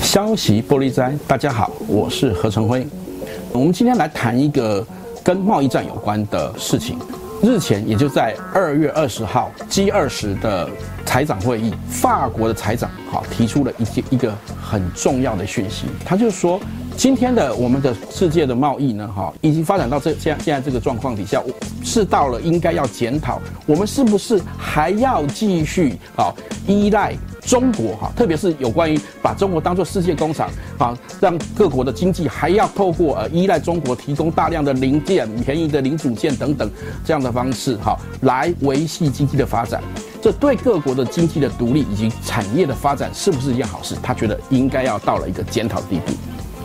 [0.00, 2.86] 消息玻璃灾，大家好，我是何成辉。
[3.52, 4.86] 我们今天来谈一个
[5.22, 6.98] 跟贸易战有关的事情。
[7.42, 10.70] 日前，也就在二月二十号，G 二十的
[11.04, 14.32] 财长会议，法国的财长好提出了一一个
[14.62, 16.60] 很重要的讯息，他就说。
[16.96, 21.42] 今天的我们的世界的贸易呢，哈，已经发展到这现现在这个状况底下，
[21.82, 26.32] 是到了应该要检讨，我们是不是还要继续啊
[26.66, 36.70] 依赖中国哈，特别是有关于把中国当做世界工厂啊，让各国的经济还要透过呃依赖中国提供大量的零件、便宜的零组件等等
[37.04, 39.82] 这样的方式哈，来维系经济的发展，
[40.20, 43.96] 这对各国的经济的独立以及产业的发展是不是一件好事？
[44.00, 46.12] 他觉得应该要到了一个检讨的地步。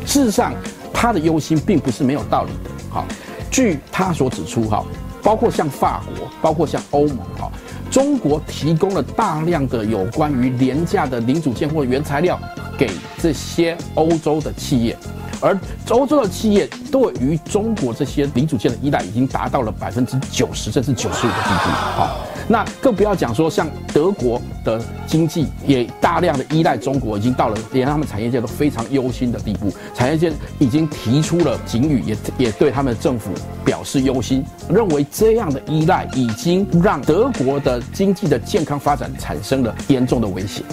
[0.08, 0.54] 事实上，
[0.94, 2.72] 他的忧心并不是没有道理的。
[2.90, 3.06] 好，
[3.52, 4.84] 据他所指出，哈，
[5.22, 7.52] 包括像法国，包括像欧盟，哈，
[7.92, 12.40] 中国提供了大量的有关于廉价的零组件或原材料
[12.78, 12.90] 给
[13.20, 14.98] 这些欧洲的企业，
[15.42, 15.58] 而
[15.90, 21.72] 欧洲的企业对于中国这些零组件的依赖已经达到了百分之九十甚至九十五的地步。
[21.96, 22.18] 好。
[22.50, 29.70] 那更不要讲说，像德国的经济也大量的依赖中国，已经到了连他们产业界都非常忧心的地步。
[29.94, 33.32] 产业界已经提出了警语，也也对他们的政府
[33.66, 40.64] 表示忧心，认为这样的依赖已经让德国的经济的健康发展产生了严重的威胁。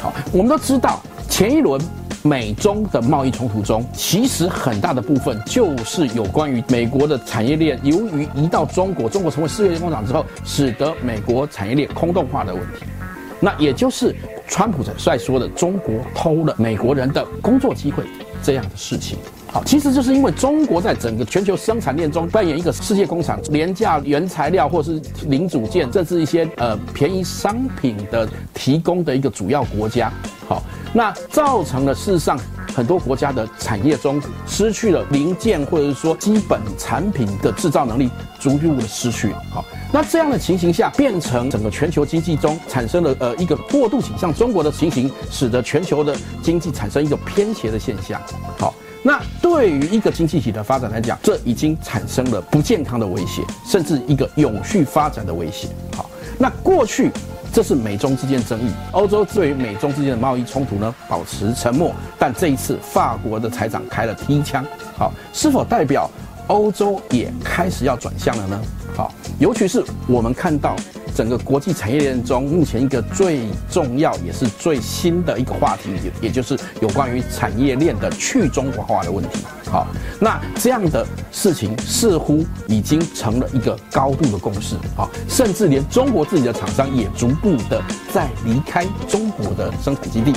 [0.00, 1.78] 好，我们都知道前一轮。
[2.24, 12.84] 美中的贸易冲突中，其实很大的部分就是有关于美国的产业链，由于移到中国，中国成为世界工厂之后，使得美国产业链空洞化的问题。
[13.40, 14.14] 那也就是
[14.46, 18.04] 川普在说的，中国偷了美国人的工作机会
[18.40, 19.18] 这样的事情。
[19.52, 30.10] 好，其实就是因为中国在整个全球生产链中扮演一个世界工厂，廉价原材料或是零组件，甚至一些呃便宜商品的提供的一个主要国家。
[30.48, 30.62] 好。
[30.94, 32.38] 那造成了事实上
[32.74, 39.32] 很多国家的产业中失去了零件，或者是说基本产品的制造能力逐步的失去。
[39.50, 48.20] 好，那这样的情形下，变成整个全球经济中产生了呃一个过度倾向中国的情形，使得全球的经济产生一个偏斜的现象。
[48.58, 55.68] 好，那对于一个经济体的发展来讲，这已经产生了不健康的威胁，甚至一个永续发展的威胁。
[55.96, 56.08] 好，
[56.38, 57.10] 那过去。
[57.54, 64.64] 这是美中之间争议，欧洲对于美中之间的贸易冲突呢，保持沉默，但这一次法国的财长开了第一枪，
[64.96, 66.10] 好，是否代表
[66.46, 68.62] 欧洲也开始要转向了呢？
[68.96, 70.74] 好，尤其是我们看到。
[71.14, 73.40] 整个国际产业链中，目前一个最
[73.70, 79.40] 重要也是最新的一个话题，也也就是有关于产业链的去中国化的问题。
[79.70, 79.86] 好，
[80.20, 84.76] 那这样的事情似乎已经成了一个高度的共识。
[84.94, 90.32] 好，甚至连中国自己的厂商也逐步的在离开中国的生产基地。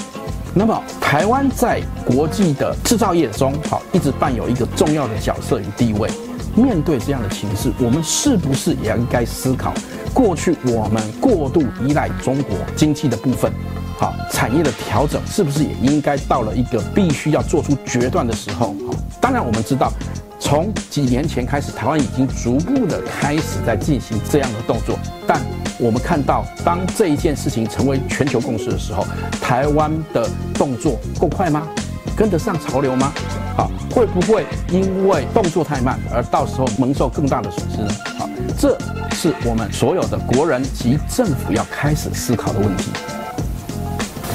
[0.53, 6.09] 那么，台湾在国际的制造业中，好，一直扮有一个重要的角色与地位。
[6.55, 9.73] 面对这样的情势，我们是不是也应该思考？
[10.15, 13.51] 过去我们过度依赖中国经济的部分，
[13.99, 18.67] 好，产业的调整是不是也应该到了一个必须要做出决断的时候？
[18.87, 19.91] 好，当然我们知道，
[20.39, 25.41] 从几年前开始，台湾已经逐步的开始在进行这样的动作，但
[25.77, 29.05] 我们看到，当这一件事情成为全球共识的时候，
[29.41, 31.67] 台湾的动作够快吗？
[32.15, 33.11] 跟得上潮流吗？
[33.57, 38.14] 好，会不会因为动作太慢而到时候蒙受更大的损失呢？
[38.57, 38.77] 这
[39.11, 42.91] 是我们所有的国人及政府要开始思考的问题。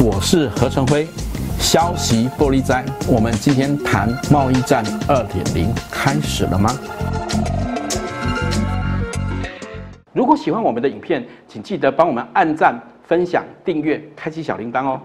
[0.02, 1.06] 我是何成辉，
[1.58, 6.70] 消息玻璃斋，我们今天谈贸易战二点零开始了吗？
[10.12, 15.00] 如果喜欢我们的影片，请记得帮我们按赞、分享、订阅、开启小铃铛哦。